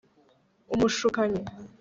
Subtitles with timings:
[0.73, 1.41] umushukanyi